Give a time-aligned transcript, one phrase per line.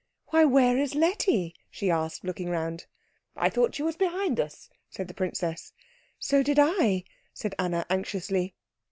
[0.29, 2.87] "Why, where is Letty?" she asked, looking round.
[3.35, 5.73] "I thought she was behind us," said the princess.
[6.17, 7.03] "So did I,"
[7.35, 8.55] said Anna anxiously.